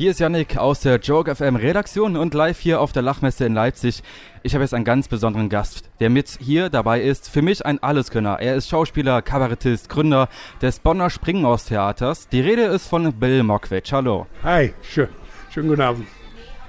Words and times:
Hier 0.00 0.12
ist 0.12 0.20
Yannick 0.20 0.56
aus 0.56 0.80
der 0.80 0.96
Joke 0.96 1.34
FM 1.34 1.56
Redaktion 1.56 2.16
und 2.16 2.32
live 2.32 2.58
hier 2.58 2.80
auf 2.80 2.90
der 2.92 3.02
Lachmesse 3.02 3.44
in 3.44 3.52
Leipzig. 3.52 4.02
Ich 4.42 4.54
habe 4.54 4.64
jetzt 4.64 4.72
einen 4.72 4.86
ganz 4.86 5.08
besonderen 5.08 5.50
Gast, 5.50 5.90
der 6.00 6.08
mit 6.08 6.38
hier 6.40 6.70
dabei 6.70 7.02
ist. 7.02 7.28
Für 7.28 7.42
mich 7.42 7.66
ein 7.66 7.82
Alleskönner. 7.82 8.38
Er 8.40 8.56
ist 8.56 8.70
Schauspieler, 8.70 9.20
Kabarettist, 9.20 9.90
Gründer 9.90 10.30
des 10.62 10.78
Bonner 10.78 11.10
Springmaus-Theaters. 11.10 12.28
Die 12.30 12.40
Rede 12.40 12.62
ist 12.62 12.88
von 12.88 13.12
Bill 13.12 13.42
Mockridge. 13.42 13.90
Hallo. 13.92 14.26
Hi, 14.42 14.72
schön. 14.80 15.10
Schönen 15.50 15.68
guten 15.68 15.82
Abend. 15.82 16.06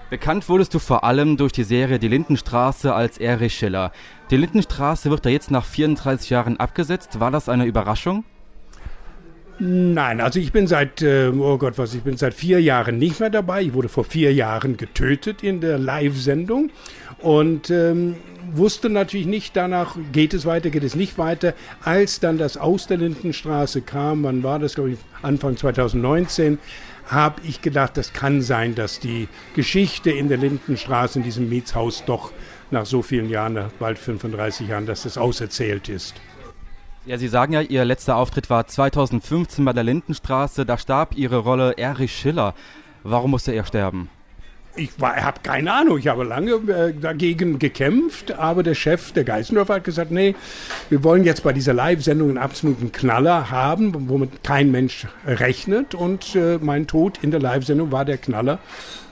Bekannt 0.09 0.50
wurdest 0.50 0.73
du 0.73 0.79
vor 0.79 1.05
allem 1.05 1.38
durch 1.38 1.54
die 1.54 1.63
Serie 1.63 2.00
Die 2.00 2.09
Lindenstraße 2.09 2.93
als 2.93 3.18
Erich 3.18 3.55
Schiller. 3.55 3.93
Die 4.29 4.36
Lindenstraße 4.36 5.09
wird 5.09 5.25
da 5.25 5.29
jetzt 5.29 5.52
nach 5.52 5.63
34 5.63 6.32
Jahren 6.32 6.59
abgesetzt. 6.59 7.21
War 7.21 7.32
das 7.32 7.48
eine 7.48 7.63
Überraschung? 7.63 8.25
Nein, 9.64 10.21
also 10.21 10.39
ich 10.39 10.52
bin 10.52 10.66
seit, 10.66 11.04
äh, 11.04 11.27
oh 11.27 11.59
Gott, 11.59 11.77
was, 11.77 11.94
ich 11.94 12.02
bin 12.02 12.18
seit 12.18 12.34
vier 12.34 12.59
Jahren 12.59 12.98
nicht 12.98 13.20
mehr 13.20 13.30
dabei. 13.30 13.62
Ich 13.62 13.73
wurde 13.73 13.89
vor 13.89 14.04
vier 14.04 14.34
Jahren 14.34 14.76
getötet 14.76 15.44
in 15.44 15.62
der 15.62 15.77
Live-Sendung 15.77 16.72
und 17.20 17.70
ähm, 17.70 18.16
wusste 18.52 18.90
natürlich 18.90 19.27
nicht 19.27 19.55
danach, 19.55 19.98
geht 20.13 20.34
es 20.34 20.48
weiter, 20.48 20.71
geht 20.71 20.84
es 20.84 20.95
nicht 20.95 21.20
weiter. 21.20 21.54
Als 21.84 22.20
dann 22.20 22.40
das 22.40 22.58
Aus 22.58 22.88
der 22.88 22.98
Lindenstraße 22.98 23.84
kam, 23.84 24.23
wann 24.23 24.41
war 24.41 24.58
das, 24.58 24.73
glaube 24.73 24.94
ich, 24.94 24.99
Anfang 25.21 25.55
2019, 25.55 26.57
habe 27.05 27.40
ich 27.48 27.62
gedacht, 27.62 27.98
das 27.98 28.13
kann 28.13 28.41
sein, 28.41 28.73
dass 28.73 28.99
die 28.99 29.27
Geschichte 29.54 30.09
in 30.09 30.27
der 30.27 30.40
Lindenstraße, 30.40 31.20
in 31.20 31.23
diesem 31.23 31.49
Mietshaus 31.49 32.04
doch 32.07 32.32
nach 32.71 32.88
so 32.88 33.04
vielen 33.04 33.30
Jahren, 33.30 33.54
nach 33.54 33.71
bald 33.73 33.99
35 33.99 34.70
Jahren, 34.70 34.88
dass 34.88 35.04
das 35.04 35.20
auserzählt 35.20 35.88
ist. 35.88 36.16
Ja, 37.04 37.18
Sie 37.18 37.28
sagen 37.28 37.54
ja, 37.54 37.62
Ihr 37.62 37.84
letzter 37.84 38.16
Auftritt 38.16 38.52
war 38.52 38.68
2015 38.68 39.66
bei 39.66 39.73
der 39.73 39.84
Lindenstraße. 39.84 40.68
Da 40.68 40.78
starb 40.78 41.18
Ihre 41.18 41.38
Rolle 41.38 41.74
Erich 41.77 42.16
Schiller. 42.16 42.54
Warum 43.04 43.32
musste 43.32 43.54
er 43.54 43.66
sterben? 43.66 44.08
Ich 44.76 44.91
habe 45.02 45.40
keine 45.41 45.74
Ahnung, 45.74 45.98
ich 45.98 46.08
habe 46.08 46.24
lange 46.24 46.52
äh, 46.52 46.93
dagegen 46.93 47.60
gekämpft, 47.60 48.34
aber 48.34 48.63
der 48.63 48.76
Chef 48.76 49.12
der 49.12 49.26
Geißendorfer 49.26 49.76
hat 49.76 49.84
gesagt, 49.84 50.12
nee, 50.12 50.35
wir 50.90 51.04
wollen 51.04 51.26
jetzt 51.26 51.43
bei 51.43 51.52
dieser 51.52 51.74
Live-Sendung 51.74 52.30
einen 52.30 52.38
absoluten 52.38 52.91
Knaller 52.91 53.49
haben, 53.52 54.08
womit 54.08 54.43
kein 54.46 54.71
Mensch 54.71 55.08
rechnet 55.26 55.93
und 55.93 56.36
äh, 56.36 56.58
mein 56.62 56.88
Tod 56.88 57.20
in 57.21 57.32
der 57.32 57.41
Live-Sendung 57.41 57.91
war 57.91 58.05
der 58.05 58.18
Knaller 58.18 58.60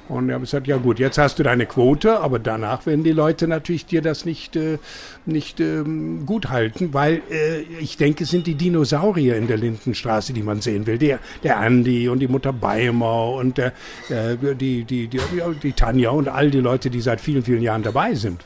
und 0.09 0.29
er 0.29 0.35
hat 0.35 0.41
gesagt, 0.41 0.67
ja 0.67 0.77
gut, 0.77 0.99
jetzt 0.99 1.17
hast 1.17 1.39
du 1.39 1.43
deine 1.43 1.65
Quote, 1.65 2.19
aber 2.19 2.39
danach 2.39 2.85
werden 2.85 3.03
die 3.03 3.11
Leute 3.11 3.47
natürlich 3.47 3.85
dir 3.85 4.01
das 4.01 4.25
nicht, 4.25 4.55
äh, 4.55 4.79
nicht 5.25 5.59
ähm, 5.59 6.25
gut 6.25 6.49
halten, 6.49 6.93
weil 6.93 7.21
äh, 7.29 7.61
ich 7.79 7.95
denke, 7.97 8.23
es 8.23 8.31
sind 8.31 8.47
die 8.47 8.55
Dinosaurier 8.55 9.37
in 9.37 9.47
der 9.47 9.57
Lindenstraße, 9.57 10.33
die 10.33 10.41
man 10.43 10.61
sehen 10.61 10.87
will. 10.87 10.97
Der, 10.97 11.19
der 11.43 11.59
Andi 11.59 12.09
und 12.09 12.19
die 12.19 12.27
Mutter 12.27 12.51
Beimer 12.51 13.29
und 13.33 13.57
der, 13.57 13.73
äh, 14.09 14.35
die, 14.55 14.83
die, 14.83 15.07
die, 15.07 15.19
die 15.63 15.73
Tanja 15.73 16.09
und 16.09 16.27
all 16.27 16.49
die 16.49 16.59
Leute, 16.59 16.89
die 16.89 17.01
seit 17.01 17.21
vielen, 17.21 17.43
vielen 17.43 17.61
Jahren 17.61 17.83
dabei 17.83 18.15
sind. 18.15 18.43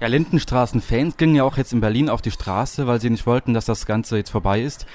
Ja, 0.00 0.06
Lindenstraßen-Fans 0.06 1.16
gingen 1.16 1.34
ja 1.34 1.44
auch 1.44 1.56
jetzt 1.56 1.72
in 1.72 1.80
Berlin 1.80 2.08
auf 2.08 2.22
die 2.22 2.30
Straße, 2.30 2.86
weil 2.86 3.00
sie 3.00 3.10
nicht 3.10 3.26
wollten, 3.26 3.52
dass 3.52 3.64
das 3.64 3.86
Ganze 3.86 4.16
jetzt 4.16 4.30
vorbei 4.30 4.60
ist. 4.60 4.86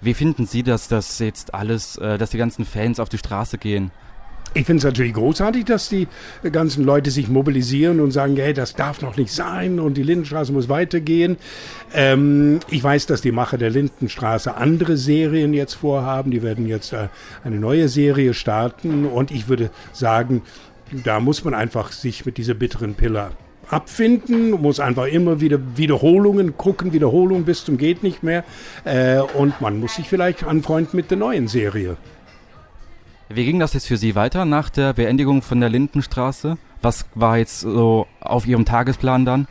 Wie 0.00 0.14
finden 0.14 0.46
Sie, 0.46 0.62
dass 0.62 0.86
das 0.86 1.18
jetzt 1.18 1.54
alles, 1.54 1.96
äh, 1.96 2.18
dass 2.18 2.30
die 2.30 2.38
ganzen 2.38 2.64
Fans 2.64 3.00
auf 3.00 3.08
die 3.08 3.18
Straße 3.18 3.58
gehen? 3.58 3.90
Ich 4.54 4.64
finde 4.64 4.78
es 4.78 4.84
natürlich 4.84 5.12
großartig, 5.12 5.66
dass 5.66 5.88
die 5.88 6.08
ganzen 6.50 6.84
Leute 6.84 7.10
sich 7.10 7.28
mobilisieren 7.28 8.00
und 8.00 8.12
sagen, 8.12 8.36
hey, 8.36 8.54
das 8.54 8.74
darf 8.74 9.02
noch 9.02 9.16
nicht 9.16 9.32
sein 9.32 9.78
und 9.78 9.94
die 9.96 10.02
Lindenstraße 10.02 10.52
muss 10.52 10.68
weitergehen. 10.68 11.36
Ähm, 11.94 12.60
ich 12.70 12.82
weiß, 12.82 13.06
dass 13.06 13.20
die 13.20 13.32
Macher 13.32 13.58
der 13.58 13.70
Lindenstraße 13.70 14.56
andere 14.56 14.96
Serien 14.96 15.52
jetzt 15.52 15.74
vorhaben. 15.74 16.30
Die 16.30 16.42
werden 16.42 16.66
jetzt 16.66 16.92
äh, 16.92 17.08
eine 17.44 17.58
neue 17.58 17.88
Serie 17.88 18.32
starten 18.32 19.04
und 19.04 19.30
ich 19.30 19.48
würde 19.48 19.70
sagen, 19.92 20.42
da 21.04 21.20
muss 21.20 21.44
man 21.44 21.54
einfach 21.54 21.92
sich 21.92 22.24
mit 22.24 22.38
dieser 22.38 22.54
bitteren 22.54 22.94
Pille 22.94 23.30
abfinden, 23.70 24.50
muss 24.50 24.80
einfach 24.80 25.06
immer 25.06 25.42
wieder 25.42 25.58
Wiederholungen 25.76 26.56
gucken, 26.56 26.94
Wiederholungen 26.94 27.44
bis 27.44 27.64
zum 27.64 27.76
geht 27.76 28.02
nicht 28.02 28.22
mehr. 28.22 28.44
Äh, 28.84 29.20
und 29.20 29.60
man 29.60 29.78
muss 29.78 29.96
sich 29.96 30.08
vielleicht 30.08 30.44
anfreunden 30.44 30.96
mit 30.96 31.10
der 31.10 31.18
neuen 31.18 31.48
Serie. 31.48 31.98
Wie 33.30 33.44
ging 33.44 33.58
das 33.58 33.74
jetzt 33.74 33.86
für 33.86 33.98
Sie 33.98 34.14
weiter 34.14 34.46
nach 34.46 34.70
der 34.70 34.94
Beendigung 34.94 35.42
von 35.42 35.60
der 35.60 35.68
Lindenstraße? 35.68 36.56
Was 36.80 37.04
war 37.14 37.36
jetzt 37.36 37.60
so 37.60 38.06
auf 38.20 38.46
Ihrem 38.46 38.64
Tagesplan 38.64 39.26
dann? 39.26 39.46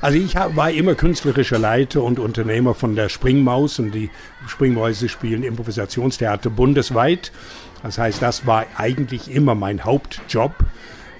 Also 0.00 0.18
ich 0.18 0.36
war 0.36 0.70
immer 0.70 0.94
künstlerischer 0.94 1.58
Leiter 1.58 2.04
und 2.04 2.20
Unternehmer 2.20 2.74
von 2.74 2.94
der 2.94 3.08
Springmaus 3.08 3.80
und 3.80 3.92
die 3.92 4.10
Springmäuse 4.46 5.08
spielen 5.08 5.42
Improvisationstheater 5.42 6.50
bundesweit. 6.50 7.32
Das 7.82 7.98
heißt, 7.98 8.22
das 8.22 8.46
war 8.46 8.66
eigentlich 8.76 9.28
immer 9.28 9.56
mein 9.56 9.84
Hauptjob, 9.84 10.52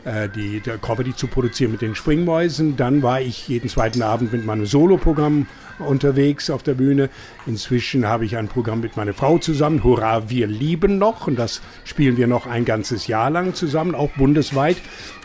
äh, 0.07 0.29
die, 0.29 0.63
Comedy 0.81 1.15
zu 1.15 1.27
produzieren 1.27 1.73
mit 1.73 1.83
den 1.83 1.95
Springmäusen. 1.95 2.77
Dann 2.77 3.03
war 3.03 3.21
ich 3.21 3.49
jeden 3.49 3.69
zweiten 3.69 4.03
Abend 4.03 4.33
mit 4.33 4.47
meinem 4.47 4.65
Soloprogramm 4.65 5.47
unterwegs 5.81 6.49
auf 6.49 6.63
der 6.63 6.75
Bühne. 6.75 7.11
Inzwischen 7.45 8.07
habe 8.07 8.25
ich 8.25 8.37
ein 8.37 8.49
Programm 8.49 8.81
mit 8.81 8.97
meiner 8.97 9.15
Frau 9.15 9.39
zusammen, 9.39 9.83
Hurra, 9.83 10.31
wir 10.31 10.47
lieben 10.47 10.99
noch. 10.99 11.27
Und 11.27 11.39
das 11.39 11.61
spielen 11.85 12.17
wir 12.17 12.29
noch 12.29 12.47
ein 12.47 12.65
ganzes 12.65 13.09
Jahr 13.09 13.31
lang 13.31 13.55
zusammen, 13.55 13.95
auch 13.95 14.11
bundesweit. 14.11 14.77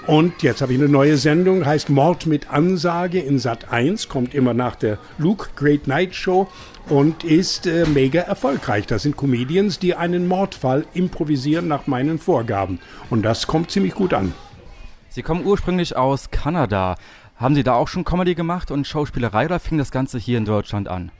Und 0.08 0.42
jetzt 0.42 0.62
habe 0.64 0.74
ich 0.74 0.80
eine 0.80 0.90
neue 0.90 1.18
Sendung, 1.18 1.64
heißt 1.64 1.90
Mord 1.90 2.26
mit 2.26 2.50
Ansage 2.50 3.20
in 3.20 3.38
Sat 3.38 3.72
1, 3.72 4.10
kommt 4.10 4.34
immer 4.34 4.56
nach 4.56 4.76
der 4.76 4.98
Luke 5.20 5.50
Great 5.56 5.86
Night 5.86 6.16
Show 6.16 6.50
und 6.90 7.24
ist 7.24 7.68
äh, 7.68 7.86
mega 7.86 8.22
erfolgreich. 8.22 8.88
Das 8.88 9.04
sind 9.04 9.16
Comedians, 9.16 9.78
die 9.78 9.94
einen 9.94 10.28
Mordfall 10.28 10.86
improvisieren 10.96 11.68
nach 11.68 11.86
meinen 11.86 12.18
Vorgaben. 12.18 12.80
Und 13.12 13.22
das 13.22 13.46
kommt 13.46 13.70
ziemlich 13.70 13.94
gut 13.94 14.16
an. 14.16 14.34
Sie 15.14 15.24
kommen 15.24 15.46
ursprünglich 15.46 15.98
aus 15.98 16.32
Kanada. 16.32 16.96
Haben 17.36 17.54
Sie 17.54 17.64
da 17.64 17.74
auch 17.74 17.90
schon 17.90 18.06
Comedy 18.06 18.34
gemacht 18.34 18.72
und 18.72 18.88
Schauspielerei 18.88 19.44
oder 19.44 19.60
fing 19.60 19.78
das 19.78 19.92
Ganze 19.92 20.18
hier 20.18 20.38
in 20.38 20.46
Deutschland 20.46 20.88
an? 20.88 21.12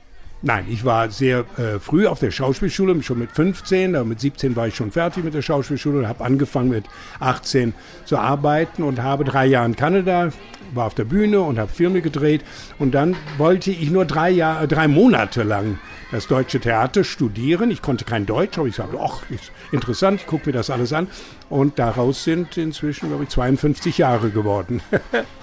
Nein, 0.44 0.66
ich 0.68 0.84
war 0.84 1.08
sehr 1.08 1.44
äh, 1.56 1.78
früh 1.78 2.08
auf 2.08 2.18
der 2.18 2.32
Schauspielschule, 2.32 3.00
schon 3.04 3.20
mit 3.20 3.30
15, 3.30 3.92
mit 4.08 4.18
17 4.18 4.56
war 4.56 4.66
ich 4.66 4.74
schon 4.74 4.90
fertig 4.90 5.22
mit 5.22 5.34
der 5.34 5.42
Schauspielschule 5.42 6.00
und 6.00 6.08
habe 6.08 6.24
angefangen 6.24 6.70
mit 6.70 6.86
18 7.20 7.74
zu 8.04 8.18
arbeiten 8.18 8.82
und 8.82 9.00
habe 9.00 9.22
drei 9.22 9.46
Jahre 9.46 9.66
in 9.66 9.76
Kanada, 9.76 10.30
war 10.74 10.86
auf 10.86 10.94
der 10.94 11.04
Bühne 11.04 11.42
und 11.42 11.60
habe 11.60 11.70
Filme 11.70 12.00
gedreht 12.00 12.42
und 12.80 12.92
dann 12.92 13.14
wollte 13.38 13.70
ich 13.70 13.92
nur 13.92 14.04
drei, 14.04 14.30
Jahr, 14.30 14.66
drei 14.66 14.88
Monate 14.88 15.44
lang 15.44 15.78
das 16.10 16.26
deutsche 16.26 16.58
Theater 16.58 17.04
studieren. 17.04 17.70
Ich 17.70 17.80
konnte 17.80 18.04
kein 18.04 18.26
Deutsch, 18.26 18.58
aber 18.58 18.66
ich 18.66 18.74
sagte, 18.74 18.98
ach, 19.00 19.22
ist 19.30 19.52
interessant, 19.70 20.22
ich 20.22 20.26
gucke 20.26 20.46
mir 20.46 20.52
das 20.52 20.70
alles 20.70 20.92
an 20.92 21.06
und 21.50 21.78
daraus 21.78 22.24
sind 22.24 22.56
inzwischen, 22.56 23.10
glaube 23.10 23.22
ich, 23.24 23.30
52 23.30 23.98
Jahre 23.98 24.30
geworden. 24.30 24.82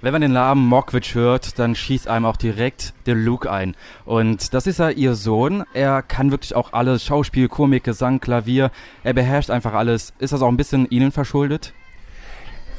Wenn 0.00 0.12
man 0.12 0.22
den 0.22 0.32
Namen 0.32 0.64
Mockridge 0.64 1.14
hört, 1.14 1.58
dann 1.58 1.74
schießt 1.74 2.06
einem 2.06 2.24
auch 2.24 2.36
direkt 2.36 2.94
der 3.06 3.16
Luke 3.16 3.50
ein. 3.50 3.74
Und 4.04 4.54
das 4.54 4.68
ist 4.68 4.78
ja 4.78 4.90
ihr 4.90 5.16
Sohn. 5.16 5.64
Er 5.74 6.02
kann 6.02 6.30
wirklich 6.30 6.54
auch 6.54 6.72
alles. 6.72 7.04
Schauspiel, 7.04 7.48
Komik, 7.48 7.82
Gesang, 7.82 8.20
Klavier. 8.20 8.70
Er 9.02 9.14
beherrscht 9.14 9.50
einfach 9.50 9.74
alles. 9.74 10.12
Ist 10.20 10.32
das 10.32 10.40
auch 10.40 10.48
ein 10.48 10.56
bisschen 10.56 10.88
Ihnen 10.88 11.10
verschuldet? 11.10 11.72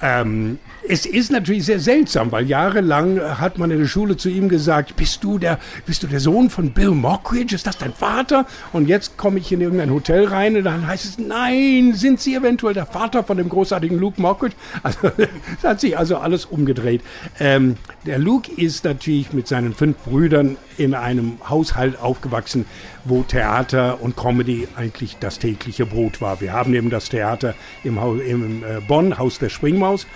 Ähm, 0.02 0.60
es 0.88 1.06
ist 1.06 1.32
natürlich 1.32 1.66
sehr 1.66 1.80
seltsam, 1.80 2.32
weil 2.32 2.48
jahrelang 2.48 3.20
hat 3.20 3.58
man 3.58 3.70
in 3.70 3.80
der 3.80 3.86
Schule 3.86 4.18
zu 4.18 4.30
ihm 4.30 4.50
gesagt, 4.50 4.96
bist 4.96 5.24
du 5.24 5.38
der, 5.38 5.60
bist 5.86 6.02
du 6.02 6.08
der 6.08 6.20
Sohn 6.20 6.50
von 6.50 6.72
Bill 6.72 6.92
Mockridge? 6.92 7.54
Ist 7.54 7.68
das 7.68 7.78
dein 7.78 7.94
Vater? 7.94 8.48
Und 8.74 8.88
jetzt 8.88 9.18
komme 9.18 9.40
ich 9.40 9.52
in 9.52 9.62
irgendein 9.62 9.92
Hotel 9.92 10.26
rein 10.26 10.56
und 10.58 10.64
dann 10.64 10.88
heißt 10.88 11.06
es, 11.06 11.18
nein, 11.20 11.94
sind 11.94 12.20
Sie 12.20 12.34
eventuell 12.34 12.74
der 12.74 12.86
Vater 12.86 13.24
von 13.24 13.38
dem 13.38 13.50
großartigen 13.50 14.00
Luke 14.00 14.22
Mockridge? 14.22 14.56
Also, 14.82 15.12
es 15.18 15.64
hat 15.64 15.82
sich 15.82 15.98
also 15.98 16.18
alles 16.18 16.46
umgedreht. 16.46 17.02
Ähm, 17.40 17.76
der 18.06 18.18
Luke 18.18 18.50
ist 18.52 18.86
natürlich 18.86 19.34
mit 19.34 19.48
seinen 19.48 19.76
fünf 19.76 19.98
Brüdern 19.98 20.58
in 20.78 20.96
einem 20.96 21.34
Haushalt 21.48 22.00
aufgewachsen, 22.00 22.66
wo 23.09 23.24
Theater 23.24 24.02
und 24.02 24.16
Comedy 24.16 24.68
eigentlich 24.75 25.18
das 25.20 25.40
tägliche 25.40 25.86
Brot 25.86 26.22
war. 26.22 26.40
Wir 26.42 26.53
haben 26.53 26.74
eben 26.74 26.90
das 26.90 27.09
Theater 27.09 27.56
im, 27.84 28.00
Haus, 28.00 28.22
im 28.22 28.63
äh, 28.63 28.80
Bonn, 28.88 29.18
Haus 29.18 29.39
der 29.39 29.50
Springmaus. 29.50 30.07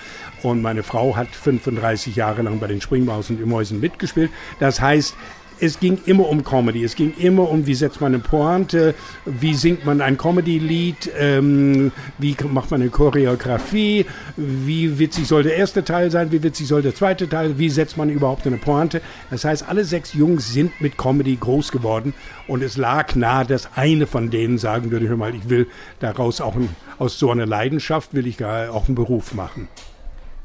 Und 0.42 0.62
meine 0.62 0.84
Frau 0.84 1.16
hat 1.16 1.30
35 1.30 2.16
Jahre 2.16 2.42
lang 2.44 2.60
bei 2.60 2.68
den 2.68 2.82
Springmaus 2.82 3.30
und 3.30 3.44
Mäusen 3.46 3.80
mitgespielt. 3.80 4.32
Das 4.60 4.80
heißt, 4.80 5.16
es 5.64 5.80
ging 5.80 5.98
immer 6.06 6.28
um 6.28 6.44
Comedy. 6.44 6.84
Es 6.84 6.96
ging 6.96 7.14
immer 7.18 7.50
um, 7.50 7.66
wie 7.66 7.74
setzt 7.74 8.02
man 8.02 8.14
eine 8.14 8.22
Pointe, 8.22 8.94
wie 9.26 9.54
singt 9.54 9.86
man 9.86 10.02
ein 10.02 10.18
Comedy-Lied, 10.18 11.10
ähm, 11.18 11.94
wie 12.18 12.36
macht 12.50 12.70
man 12.70 12.82
eine 12.82 12.90
Choreografie, 12.90 14.06
wie 14.36 15.00
witzig 15.00 15.26
soll 15.26 15.44
der 15.44 15.56
erste 15.56 15.86
Teil 15.86 16.12
sein, 16.12 16.34
wie 16.34 16.44
witzig 16.44 16.68
soll 16.68 16.82
der 16.82 16.94
zweite 16.94 17.30
Teil, 17.30 17.58
wie 17.58 17.70
setzt 17.70 17.96
man 17.96 18.10
überhaupt 18.10 18.46
eine 18.46 18.58
Pointe. 18.58 19.02
Das 19.32 19.46
heißt, 19.46 19.68
alle 19.70 19.86
sechs 19.86 20.14
Jungs 20.14 20.52
sind 20.52 20.82
mit 20.82 20.98
Comedy 20.98 21.38
groß 21.38 21.72
geworden 21.72 22.14
und 22.48 22.62
es 22.62 22.76
lag 22.76 23.16
nahe, 23.16 23.46
dass 23.46 23.70
eine 23.76 24.06
von 24.06 24.30
denen 24.30 24.58
sagen 24.58 24.92
würde, 24.92 25.08
hör 25.08 25.16
mal, 25.16 25.34
ich 25.34 25.48
will 25.48 25.68
daraus 26.02 26.42
auch 26.42 26.56
ein, 26.56 26.68
aus 27.00 27.18
so 27.18 27.32
einer 27.32 27.46
Leidenschaft 27.46 28.14
will 28.14 28.28
ich 28.28 28.44
auch 28.44 28.88
einen 28.88 28.96
Beruf 28.96 29.34
machen. 29.34 29.70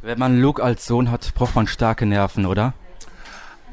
Wenn 0.01 0.19
man 0.21 0.41
Luke 0.41 0.63
als 0.63 0.87
Sohn 0.87 1.11
hat, 1.11 1.35
braucht 1.35 1.57
man 1.57 1.67
starke 1.67 2.07
Nerven, 2.07 2.47
oder? 2.47 2.75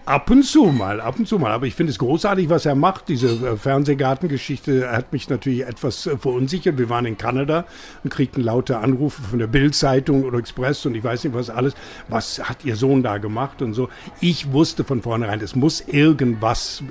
Ab 0.05 0.29
und 0.29 0.43
zu 0.43 0.65
mal, 0.65 1.01
ab 1.01 1.17
und 1.17 1.27
zu 1.27 1.39
mal. 1.39 1.51
Aber 1.51 1.65
ich 1.65 1.73
finde 1.73 1.89
es 1.89 1.97
großartig, 1.97 2.47
was 2.47 2.67
er 2.67 2.75
macht. 2.75 3.09
Diese 3.09 3.27
äh, 3.27 3.57
Fernsehgartengeschichte 3.57 4.91
hat 4.91 5.11
mich 5.11 5.29
natürlich 5.31 5.65
etwas 5.65 6.05
äh, 6.05 6.15
verunsichert. 6.15 6.77
Wir 6.77 6.89
waren 6.89 7.07
in 7.07 7.17
Kanada 7.17 7.65
und 8.03 8.11
kriegten 8.11 8.43
laute 8.43 8.77
Anrufe 8.77 9.23
von 9.23 9.39
der 9.39 9.47
Bild-Zeitung 9.47 10.23
oder 10.23 10.37
Express 10.37 10.85
und 10.85 10.93
ich 10.93 11.03
weiß 11.03 11.23
nicht 11.23 11.33
was 11.33 11.49
alles. 11.49 11.73
Was 12.07 12.37
hat 12.47 12.63
ihr 12.65 12.75
Sohn 12.75 13.01
da 13.01 13.17
gemacht 13.17 13.63
und 13.63 13.73
so. 13.73 13.89
Ich 14.21 14.51
wusste 14.51 14.83
von 14.83 15.01
vornherein, 15.01 15.41
es 15.41 15.55
muss 15.55 15.81
irgendwas, 15.81 16.83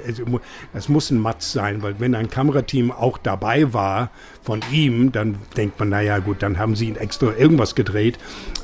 es 0.72 0.88
muss 0.88 1.10
ein 1.10 1.20
Matz 1.20 1.52
sein, 1.52 1.82
weil 1.82 2.00
wenn 2.00 2.16
ein 2.16 2.30
Kamerateam 2.30 2.90
auch 2.90 3.18
dabei 3.18 3.72
war 3.72 4.10
von 4.42 4.60
ihm, 4.72 5.12
dann 5.12 5.36
denkt 5.56 5.78
man, 5.78 5.90
naja 5.90 6.18
gut, 6.18 6.42
dann 6.42 6.58
haben 6.58 6.74
sie 6.74 6.88
ihn 6.88 6.96
extra 6.96 7.32
irgendwas 7.38 7.76
gedreht. 7.76 8.18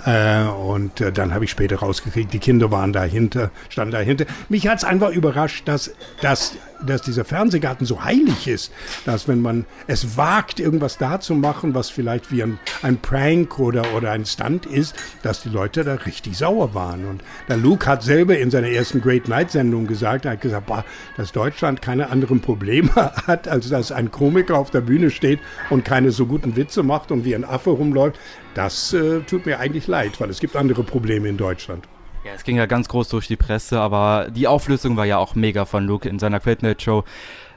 Äh, 0.05 0.43
und 0.43 1.05
dann 1.15 1.33
habe 1.33 1.45
ich 1.45 1.53
später 1.53 1.77
rausgekriegt, 1.77 2.33
die 2.33 2.41
Kinder 2.41 2.73
waren 2.73 2.93
dahinter, 2.93 3.53
standen 3.69 3.93
dahinter. 3.93 4.27
Mich 4.49 4.67
hat 4.67 4.79
es 4.79 4.85
einfach 4.85 5.11
überrascht, 5.11 5.67
dass, 5.69 5.93
dass, 6.21 6.55
dass 6.85 7.03
dieser 7.03 7.25
Fernsehgarten 7.25 7.87
so 7.87 8.05
heilig 8.05 8.49
ist, 8.49 8.73
dass 9.05 9.29
wenn 9.29 9.41
man 9.41 9.67
es 9.87 10.17
wagt, 10.17 10.61
irgendwas 10.61 10.99
da 10.99 11.21
zu 11.21 11.35
machen, 11.35 11.75
was 11.75 11.91
vielleicht 11.91 12.33
wie 12.33 12.43
ein, 12.43 12.59
ein 12.83 12.99
Prank 12.99 13.59
oder, 13.59 13.95
oder 13.95 14.13
ein 14.13 14.27
Stunt 14.27 14.67
ist, 14.67 14.95
dass 15.23 15.43
die 15.43 15.49
Leute 15.49 15.85
da 15.85 15.95
richtig 15.95 16.37
sauer 16.37 16.75
waren. 16.75 17.07
Und 17.07 17.23
der 17.49 17.57
Luke 17.57 17.87
hat 17.87 18.03
selber 18.03 18.39
in 18.39 18.51
seiner 18.51 18.69
ersten 18.69 19.01
Great 19.01 19.29
Night 19.29 19.51
Sendung 19.51 19.87
gesagt, 19.87 20.25
er 20.25 20.33
hat 20.33 20.41
gesagt, 20.41 20.67
boah, 20.67 20.85
dass 21.17 21.33
Deutschland 21.33 21.83
keine 21.83 22.11
anderen 22.11 22.41
Probleme 22.41 22.95
hat, 23.27 23.49
als 23.49 23.69
dass 23.69 23.93
ein 23.93 24.11
Komiker 24.11 24.57
auf 24.57 24.71
der 24.71 24.81
Bühne 24.81 25.11
steht 25.11 25.41
und 25.69 25.85
keine 25.85 26.11
so 26.11 26.27
guten 26.27 26.57
Witze 26.57 26.83
macht 26.83 27.11
und 27.13 27.25
wie 27.25 27.35
ein 27.35 27.45
Affe 27.45 27.71
rumläuft. 27.71 28.19
Das 28.55 28.93
äh, 28.93 29.21
tut 29.21 29.47
mir 29.47 29.61
eigentlich 29.61 29.87
leid, 29.87 30.21
weil 30.21 30.31
es 30.31 30.41
gibt 30.41 30.57
andere 30.57 30.83
Probleme 30.83 31.29
in 31.29 31.37
Deutschland. 31.37 31.87
Ja, 32.23 32.33
es 32.35 32.45
ging 32.45 32.57
ja 32.57 32.67
ganz 32.67 32.89
groß 32.89 33.09
durch 33.09 33.29
die 33.29 33.37
Presse, 33.37 33.81
aber 33.81 34.29
die 34.31 34.47
Auflösung 34.47 34.99
war 34.99 35.07
ja 35.07 35.17
auch 35.17 35.35
mega 35.35 35.65
von 35.65 35.87
Luke 35.87 36.07
in 36.07 36.19
seiner 36.19 36.39
Quaitnet 36.39 36.83
Show. 36.83 37.05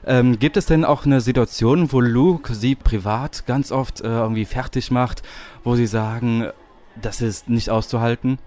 Ähm, 0.06 0.38
gibt 0.38 0.56
es 0.56 0.64
denn 0.64 0.86
auch 0.86 1.04
eine 1.04 1.20
Situation, 1.20 1.92
wo 1.92 2.00
Luke 2.00 2.54
sie 2.54 2.74
privat 2.74 3.44
ganz 3.46 3.72
oft 3.72 4.00
äh, 4.00 4.04
irgendwie 4.04 4.46
fertig 4.46 4.90
macht, 4.90 5.22
wo 5.64 5.76
sie 5.76 5.86
sagen, 5.86 6.48
das 6.96 7.20
ist 7.20 7.50
nicht 7.50 7.68
auszuhalten? 7.68 8.38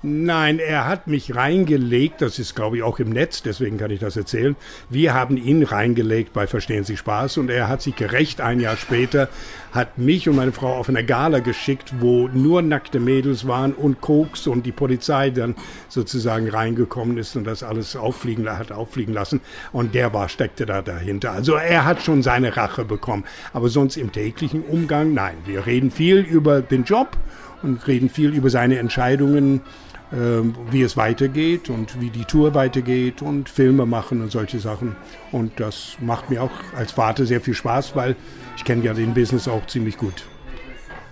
Nein, 0.00 0.60
er 0.60 0.86
hat 0.86 1.08
mich 1.08 1.34
reingelegt, 1.34 2.22
das 2.22 2.38
ist 2.38 2.54
glaube 2.54 2.76
ich 2.76 2.84
auch 2.84 3.00
im 3.00 3.10
Netz, 3.10 3.42
deswegen 3.42 3.78
kann 3.78 3.90
ich 3.90 3.98
das 3.98 4.16
erzählen. 4.16 4.54
Wir 4.88 5.12
haben 5.12 5.36
ihn 5.36 5.64
reingelegt 5.64 6.32
bei 6.32 6.46
Verstehen 6.46 6.84
Sie 6.84 6.96
Spaß. 6.96 7.36
Und 7.38 7.50
er 7.50 7.66
hat 7.66 7.82
sich 7.82 7.96
gerecht 7.96 8.40
ein 8.40 8.60
Jahr 8.60 8.76
später, 8.76 9.28
hat 9.72 9.98
mich 9.98 10.28
und 10.28 10.36
meine 10.36 10.52
Frau 10.52 10.76
auf 10.76 10.88
eine 10.88 11.04
Gala 11.04 11.40
geschickt, 11.40 11.94
wo 11.98 12.28
nur 12.28 12.62
nackte 12.62 13.00
Mädels 13.00 13.48
waren 13.48 13.72
und 13.72 14.00
Koks 14.00 14.46
und 14.46 14.66
die 14.66 14.72
Polizei 14.72 15.30
dann 15.30 15.56
sozusagen 15.88 16.48
reingekommen 16.48 17.18
ist 17.18 17.34
und 17.34 17.42
das 17.42 17.64
alles 17.64 17.96
auffliegen 17.96 18.48
hat 18.48 18.70
auffliegen 18.70 19.12
lassen. 19.12 19.40
Und 19.72 19.96
der 19.96 20.14
war 20.14 20.28
steckte 20.28 20.64
da 20.64 20.80
dahinter. 20.80 21.32
Also 21.32 21.54
er 21.54 21.84
hat 21.84 22.02
schon 22.02 22.22
seine 22.22 22.56
Rache 22.56 22.84
bekommen, 22.84 23.24
aber 23.52 23.68
sonst 23.68 23.96
im 23.96 24.12
täglichen 24.12 24.62
Umgang 24.62 25.12
nein, 25.12 25.38
wir 25.44 25.66
reden 25.66 25.90
viel 25.90 26.18
über 26.18 26.62
den 26.62 26.84
Job 26.84 27.16
und 27.62 27.86
reden 27.86 28.08
viel 28.08 28.34
über 28.34 28.50
seine 28.50 28.78
Entscheidungen 28.78 29.62
ähm, 30.10 30.54
wie 30.70 30.80
es 30.80 30.96
weitergeht 30.96 31.68
und 31.68 32.00
wie 32.00 32.08
die 32.08 32.24
Tour 32.24 32.54
weitergeht 32.54 33.20
und 33.20 33.50
Filme 33.50 33.84
machen 33.84 34.22
und 34.22 34.32
solche 34.32 34.58
Sachen. 34.58 34.96
Und 35.32 35.60
das 35.60 35.98
macht 36.00 36.30
mir 36.30 36.42
auch 36.42 36.50
als 36.74 36.92
Vater 36.92 37.26
sehr 37.26 37.42
viel 37.42 37.52
Spaß, 37.52 37.94
weil 37.94 38.16
ich 38.56 38.64
kenne 38.64 38.82
ja 38.84 38.94
den 38.94 39.12
Business 39.12 39.48
auch 39.48 39.66
ziemlich 39.66 39.98
gut. 39.98 40.24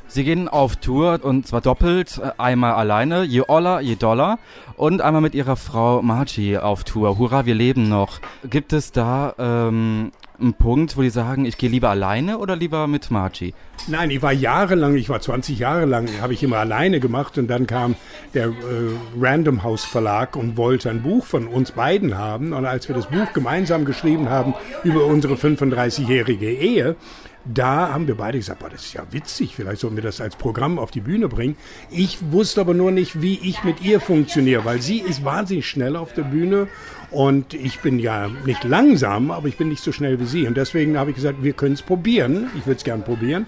Sie 0.09 0.25
gehen 0.25 0.49
auf 0.49 0.77
Tour 0.77 1.21
und 1.23 1.47
zwar 1.47 1.61
doppelt, 1.61 2.19
äh, 2.25 2.31
einmal 2.39 2.73
alleine, 2.73 3.25
je 3.25 3.43
Oller, 3.47 3.81
je 3.81 3.97
Dollar 3.97 4.39
und 4.79 5.03
einmal 5.03 5.21
mit 5.21 5.35
ihrer 5.35 5.57
Frau 5.57 6.01
Margie 6.01 6.57
auf 6.57 6.85
Tour. 6.85 7.19
Hurra, 7.19 7.45
wir 7.45 7.55
leben 7.55 7.91
noch. 7.91 8.21
Gibt 8.49 8.73
es 8.73 8.93
da 8.93 9.35
ähm, 9.39 10.11
einen 10.41 10.55
Punkt, 10.55 10.97
wo 10.97 11.03
die 11.03 11.11
sagen, 11.11 11.45
ich 11.45 11.59
gehe 11.59 11.71
lieber 11.71 11.91
alleine 11.91 12.39
oder 12.39 12.57
lieber 12.57 12.87
mit 12.87 13.11
Margie? 13.11 13.55
Nein, 13.89 14.11
ich 14.11 14.23
war 14.23 14.33
jahrelang, 14.33 14.97
ich 14.97 15.09
war 15.09 15.21
20 15.21 15.59
Jahre 15.59 15.85
lang, 15.85 16.09
habe 16.21 16.33
ich 16.33 16.43
immer 16.43 16.59
alleine 16.59 17.01
gemacht 17.01 17.39
und 17.39 17.49
dann 17.49 17.67
kam 17.67 17.95
der 18.35 18.47
äh, 18.47 18.53
Random 19.21 19.63
House 19.63 19.85
Verlag 19.85 20.37
und 20.37 20.57
wollte 20.57 20.91
ein 20.91 21.03
Buch 21.03 21.25
von 21.25 21.47
uns 21.47 21.73
beiden 21.73 22.19
haben. 22.19 22.53
Und 22.53 22.67
als 22.67 22.89
wir 22.89 22.95
das 22.95 23.07
Buch 23.07 23.33
gemeinsam 23.33 23.85
geschrieben 23.85 24.29
haben 24.29 24.55
über 24.83 25.05
unsere 25.05 25.35
35-jährige 25.35 26.51
Ehe, 26.51 26.97
da 27.53 27.93
haben 27.93 28.07
wir 28.07 28.17
beide 28.17 28.39
gesagt, 28.39 28.61
boah, 28.61 28.71
das 28.71 28.87
ist 28.87 28.95
ja 28.95 29.03
witzig, 29.11 29.55
vielleicht 29.55 29.81
sollten 29.81 29.97
wir 29.97 30.03
das 30.03 30.21
als 30.21 30.37
Programm 30.37 30.79
auf 30.79 30.91
die 30.91 31.01
Bühne 31.01 31.29
bringen. 31.29 31.57
Ich 31.91 32.19
wusste 32.31 32.61
aber 32.61 32.75
nur 32.75 32.91
nicht, 32.91 33.23
wie 33.23 33.39
ich 33.43 33.65
mit 33.65 33.83
ihr 33.83 34.01
funktioniere, 34.01 34.65
weil 34.65 34.83
sie 34.83 34.99
ist 34.99 35.25
wahnsinnig 35.25 35.69
schnell 35.69 35.97
auf 35.97 36.13
der 36.13 36.23
Bühne 36.23 36.69
und 37.11 37.55
ich 37.55 37.81
bin 37.81 37.99
ja 37.99 38.29
nicht 38.45 38.65
langsam, 38.65 39.31
aber 39.31 39.49
ich 39.49 39.57
bin 39.57 39.69
nicht 39.69 39.83
so 39.83 39.93
schnell 39.93 40.19
wie 40.21 40.27
sie. 40.27 40.47
Und 40.47 40.57
deswegen 40.57 40.99
habe 40.99 41.11
ich 41.11 41.17
gesagt, 41.17 41.43
wir 41.43 41.53
können 41.53 41.75
es 41.75 41.83
probieren. 41.83 42.51
Ich 42.59 42.67
würde 42.67 42.79
es 42.79 42.85
gern 42.85 43.03
probieren. 43.03 43.47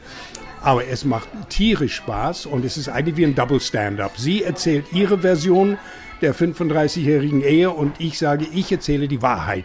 Aber 0.60 0.86
es 0.86 1.04
macht 1.04 1.28
tierisch 1.50 1.96
Spaß 1.96 2.46
und 2.46 2.64
es 2.64 2.76
ist 2.76 2.88
eigentlich 2.88 3.16
wie 3.16 3.24
ein 3.24 3.34
Double 3.34 3.60
Stand-up. 3.60 4.12
Sie 4.16 4.42
erzählt 4.42 4.86
ihre 4.92 5.18
Version 5.18 5.78
der 6.20 6.34
35-jährigen 6.34 7.42
Ehe 7.42 7.70
und 7.70 8.00
ich 8.00 8.18
sage, 8.18 8.46
ich 8.52 8.72
erzähle 8.72 9.06
die 9.06 9.22
Wahrheit. 9.22 9.64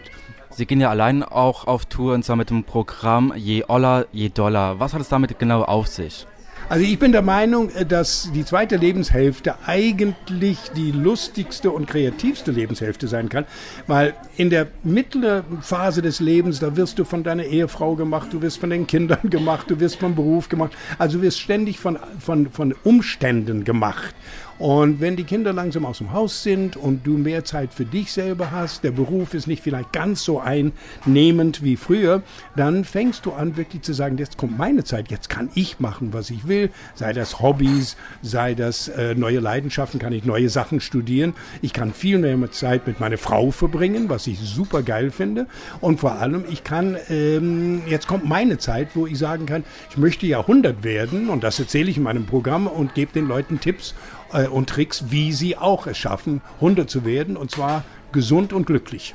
Sie 0.56 0.66
gehen 0.66 0.80
ja 0.80 0.88
allein 0.88 1.24
auch 1.24 1.66
auf 1.66 1.84
Tour 1.86 2.14
und 2.14 2.24
zwar 2.24 2.36
mit 2.36 2.48
dem 2.48 2.62
Programm 2.62 3.32
Je 3.34 3.64
Oller, 3.66 4.06
Je 4.12 4.28
Dollar. 4.28 4.78
Was 4.78 4.94
hat 4.94 5.00
es 5.00 5.08
damit 5.08 5.36
genau 5.40 5.62
auf 5.62 5.88
sich? 5.88 6.28
Also 6.68 6.84
ich 6.84 6.98
bin 6.98 7.12
der 7.12 7.22
Meinung, 7.22 7.70
äh, 7.70 7.84
dass 7.84 8.30
die 8.32 8.44
zweite 8.44 8.76
Lebenshälfte 8.76 9.56
eigentlich 9.66 10.58
die 10.76 10.92
lustigste 10.92 11.70
und 11.70 11.86
kreativste 11.86 12.52
Lebenshälfte 12.52 13.06
sein 13.08 13.28
kann, 13.28 13.44
weil 13.86 14.14
in 14.36 14.48
der 14.48 14.68
mittleren 14.82 15.60
Phase 15.60 16.00
des 16.00 16.20
Lebens, 16.20 16.60
da 16.60 16.76
wirst 16.76 16.98
du 16.98 17.04
von 17.04 17.22
deiner 17.22 17.44
Ehefrau 17.44 17.96
gemacht, 17.96 18.28
du 18.32 18.40
wirst 18.40 18.60
von 18.60 18.70
den 18.70 18.86
Kindern 18.86 19.18
gemacht, 19.30 19.70
du 19.70 19.78
wirst 19.80 19.96
vom 19.96 20.14
Beruf 20.14 20.48
gemacht, 20.48 20.72
also 20.98 21.18
du 21.18 21.24
wirst 21.24 21.40
ständig 21.40 21.78
von, 21.80 21.98
von, 22.18 22.50
von 22.50 22.74
Umständen 22.84 23.64
gemacht. 23.64 24.14
Und 24.58 25.00
wenn 25.00 25.16
die 25.16 25.24
Kinder 25.24 25.52
langsam 25.52 25.84
aus 25.84 25.98
dem 25.98 26.12
Haus 26.12 26.42
sind 26.42 26.76
und 26.76 27.04
du 27.04 27.18
mehr 27.18 27.44
Zeit 27.44 27.74
für 27.74 27.84
dich 27.84 28.12
selber 28.12 28.52
hast, 28.52 28.84
der 28.84 28.92
Beruf 28.92 29.34
ist 29.34 29.48
nicht 29.48 29.62
vielleicht 29.62 29.92
ganz 29.92 30.22
so 30.22 30.40
einnehmend 30.40 31.64
wie 31.64 31.76
früher, 31.76 32.22
dann 32.54 32.84
fängst 32.84 33.26
du 33.26 33.32
an 33.32 33.56
wirklich 33.56 33.82
zu 33.82 33.92
sagen, 33.92 34.16
jetzt 34.16 34.38
kommt 34.38 34.56
meine 34.56 34.84
Zeit, 34.84 35.10
jetzt 35.10 35.28
kann 35.28 35.50
ich 35.54 35.80
machen, 35.80 36.12
was 36.12 36.30
ich 36.30 36.46
will, 36.46 36.70
sei 36.94 37.12
das 37.12 37.40
Hobbys, 37.40 37.96
sei 38.22 38.54
das 38.54 38.88
äh, 38.88 39.16
neue 39.16 39.40
Leidenschaften, 39.40 39.98
kann 39.98 40.12
ich 40.12 40.24
neue 40.24 40.48
Sachen 40.48 40.80
studieren. 40.80 41.34
Ich 41.60 41.72
kann 41.72 41.92
viel 41.92 42.18
mehr 42.18 42.34
Zeit 42.52 42.86
mit 42.86 43.00
meiner 43.00 43.18
Frau 43.18 43.50
verbringen, 43.50 44.08
was 44.08 44.26
ich 44.26 44.38
super 44.38 44.82
geil 44.82 45.10
finde. 45.10 45.46
Und 45.80 45.98
vor 45.98 46.12
allem, 46.12 46.44
ich 46.50 46.62
kann, 46.62 46.96
ähm, 47.08 47.82
jetzt 47.88 48.06
kommt 48.06 48.28
meine 48.28 48.58
Zeit, 48.58 48.90
wo 48.94 49.06
ich 49.06 49.18
sagen 49.18 49.46
kann, 49.46 49.64
ich 49.90 49.96
möchte 49.96 50.26
Jahrhundert 50.26 50.84
werden 50.84 51.28
und 51.28 51.42
das 51.42 51.58
erzähle 51.58 51.90
ich 51.90 51.96
in 51.96 52.04
meinem 52.04 52.26
Programm 52.26 52.66
und 52.68 52.94
gebe 52.94 53.12
den 53.12 53.26
Leuten 53.26 53.58
Tipps 53.58 53.94
äh, 54.34 54.46
und 54.48 54.68
Tricks, 54.68 55.04
wie 55.08 55.32
sie 55.32 55.56
auch 55.56 55.86
es 55.86 55.96
schaffen, 55.96 56.42
Hunde 56.60 56.86
zu 56.86 57.04
werden 57.04 57.36
und 57.36 57.50
zwar 57.50 57.84
gesund 58.12 58.52
und 58.52 58.66
glücklich. 58.66 59.14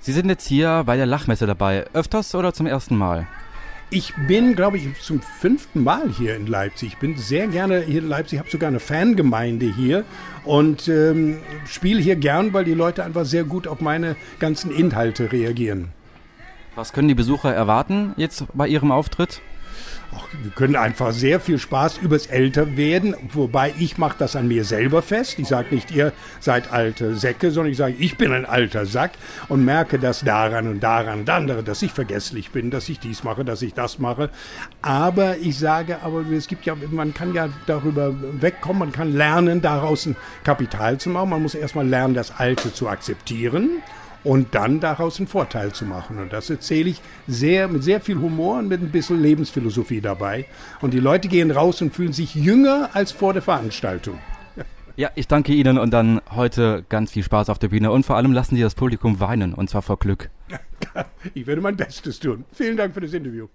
Sie 0.00 0.12
sind 0.12 0.28
jetzt 0.28 0.46
hier 0.46 0.84
bei 0.86 0.96
der 0.96 1.06
Lachmesse 1.06 1.46
dabei. 1.46 1.84
Öfters 1.92 2.34
oder 2.34 2.52
zum 2.52 2.66
ersten 2.66 2.96
Mal? 2.96 3.26
Ich 3.90 4.14
bin, 4.26 4.56
glaube 4.56 4.78
ich, 4.78 5.00
zum 5.00 5.20
fünften 5.20 5.84
Mal 5.84 6.08
hier 6.10 6.34
in 6.34 6.48
Leipzig. 6.48 6.94
Ich 6.94 6.98
bin 6.98 7.16
sehr 7.16 7.46
gerne 7.46 7.80
hier 7.80 8.00
in 8.00 8.08
Leipzig. 8.08 8.34
Ich 8.34 8.40
habe 8.40 8.50
sogar 8.50 8.68
eine 8.68 8.80
Fangemeinde 8.80 9.66
hier 9.66 10.04
und 10.44 10.88
ähm, 10.88 11.38
spiele 11.66 12.00
hier 12.00 12.16
gern, 12.16 12.52
weil 12.52 12.64
die 12.64 12.74
Leute 12.74 13.04
einfach 13.04 13.24
sehr 13.24 13.44
gut 13.44 13.68
auf 13.68 13.80
meine 13.80 14.16
ganzen 14.40 14.72
Inhalte 14.72 15.30
reagieren. 15.30 15.88
Was 16.74 16.92
können 16.92 17.08
die 17.08 17.14
Besucher 17.14 17.54
erwarten 17.54 18.12
jetzt 18.16 18.44
bei 18.54 18.66
ihrem 18.66 18.90
Auftritt? 18.90 19.40
Ach, 20.14 20.28
wir 20.42 20.50
können 20.52 20.76
einfach 20.76 21.12
sehr 21.12 21.40
viel 21.40 21.58
Spaß 21.58 21.98
übers 21.98 22.26
Älterwerden, 22.26 23.16
wobei 23.32 23.74
ich 23.78 23.98
mache 23.98 24.16
das 24.18 24.36
an 24.36 24.48
mir 24.48 24.64
selber 24.64 25.02
fest. 25.02 25.38
Ich 25.38 25.48
sage 25.48 25.74
nicht, 25.74 25.90
ihr 25.90 26.12
seid 26.40 26.72
alte 26.72 27.16
Säcke, 27.16 27.50
sondern 27.50 27.72
ich 27.72 27.78
sage, 27.78 27.94
ich 27.98 28.16
bin 28.16 28.32
ein 28.32 28.46
alter 28.46 28.86
Sack 28.86 29.12
und 29.48 29.64
merke 29.64 29.98
das 29.98 30.20
daran 30.20 30.68
und 30.68 30.80
daran 30.80 31.20
und 31.20 31.30
andere, 31.30 31.62
dass 31.62 31.82
ich 31.82 31.92
vergesslich 31.92 32.50
bin, 32.50 32.70
dass 32.70 32.88
ich 32.88 33.00
dies 33.00 33.24
mache, 33.24 33.44
dass 33.44 33.62
ich 33.62 33.74
das 33.74 33.98
mache. 33.98 34.30
Aber 34.80 35.38
ich 35.38 35.58
sage, 35.58 36.02
aber 36.02 36.24
es 36.30 36.46
gibt 36.46 36.66
ja, 36.66 36.76
man 36.90 37.12
kann 37.12 37.34
ja 37.34 37.48
darüber 37.66 38.14
wegkommen, 38.40 38.78
man 38.78 38.92
kann 38.92 39.12
lernen, 39.12 39.60
daraus 39.60 40.06
ein 40.06 40.16
Kapital 40.44 40.98
zu 40.98 41.10
machen. 41.10 41.30
Man 41.30 41.42
muss 41.42 41.54
erstmal 41.54 41.86
lernen, 41.86 42.14
das 42.14 42.38
Alte 42.38 42.72
zu 42.72 42.88
akzeptieren 42.88 43.82
und 44.26 44.56
dann 44.56 44.80
daraus 44.80 45.18
einen 45.18 45.28
Vorteil 45.28 45.72
zu 45.72 45.84
machen. 45.84 46.18
Und 46.18 46.32
das 46.32 46.50
erzähle 46.50 46.90
ich 46.90 47.00
sehr, 47.28 47.68
mit 47.68 47.84
sehr 47.84 48.00
viel 48.00 48.16
Humor 48.16 48.58
und 48.58 48.66
mit 48.66 48.82
ein 48.82 48.90
bisschen 48.90 49.22
Lebensphilosophie 49.22 50.00
dabei. 50.00 50.46
Und 50.80 50.92
die 50.92 50.98
Leute 50.98 51.28
gehen 51.28 51.52
raus 51.52 51.80
und 51.80 51.94
fühlen 51.94 52.12
sich 52.12 52.34
jünger 52.34 52.90
als 52.92 53.12
vor 53.12 53.32
der 53.32 53.42
Veranstaltung. 53.42 54.18
Ja, 54.96 55.10
ich 55.14 55.28
danke 55.28 55.52
Ihnen 55.52 55.78
und 55.78 55.92
dann 55.92 56.20
heute 56.34 56.84
ganz 56.88 57.12
viel 57.12 57.22
Spaß 57.22 57.50
auf 57.50 57.60
der 57.60 57.68
Bühne 57.68 57.92
und 57.92 58.04
vor 58.04 58.16
allem 58.16 58.32
lassen 58.32 58.56
Sie 58.56 58.62
das 58.62 58.74
Publikum 58.74 59.20
weinen 59.20 59.54
und 59.54 59.70
zwar 59.70 59.82
vor 59.82 59.98
Glück. 59.98 60.28
Ich 61.34 61.46
werde 61.46 61.60
mein 61.60 61.76
Bestes 61.76 62.20
tun. 62.20 62.44
Vielen 62.52 62.76
Dank 62.76 62.94
für 62.94 63.00
das 63.00 63.12
Interview. 63.12 63.48